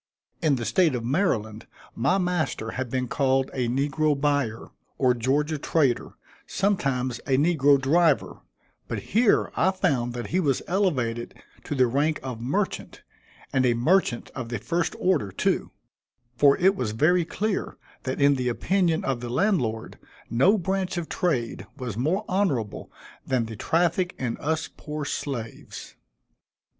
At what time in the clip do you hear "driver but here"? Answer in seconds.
7.79-9.51